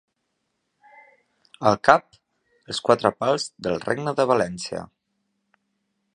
Al 1.71 1.77
cap, 1.89 2.17
els 2.73 2.81
quatre 2.89 3.13
pals 3.21 3.47
del 3.69 3.79
Regne 3.87 4.19
de 4.23 4.27
València. 4.35 4.85